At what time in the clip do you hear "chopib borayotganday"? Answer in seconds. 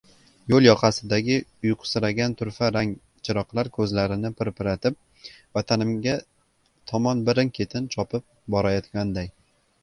7.99-9.31